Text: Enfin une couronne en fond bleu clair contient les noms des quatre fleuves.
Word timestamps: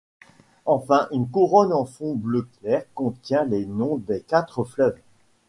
Enfin 0.65 1.07
une 1.11 1.29
couronne 1.29 1.71
en 1.71 1.85
fond 1.85 2.15
bleu 2.15 2.47
clair 2.59 2.85
contient 2.95 3.43
les 3.45 3.67
noms 3.67 3.97
des 3.97 4.21
quatre 4.21 4.63
fleuves. 4.63 4.97